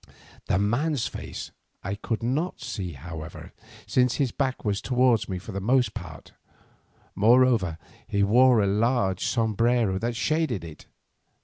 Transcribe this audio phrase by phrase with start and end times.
[0.47, 1.51] The man's face
[1.83, 3.53] I could not see however,
[3.85, 6.31] since his back was towards me for the most part,
[7.13, 7.77] moreover
[8.07, 10.87] he wore a large sombrero that shaded it.